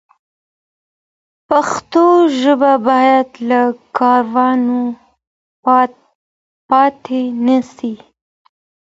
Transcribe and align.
پښتو 1.49 2.05
ژبه 2.41 2.73
باید 2.87 3.29
له 3.49 3.61
کاروانه 3.97 4.77
پاتې 6.69 7.21
نه 7.45 7.57
سي. 7.75 7.93